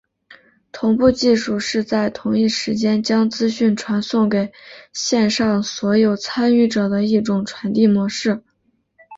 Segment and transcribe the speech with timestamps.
[0.71, 4.51] 同步技术是在同一时间将资讯传送给
[4.91, 8.41] 线上所有参与者的一种传递模式。